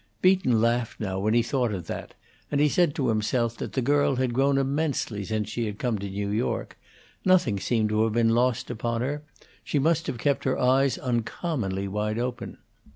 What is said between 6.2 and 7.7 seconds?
York; nothing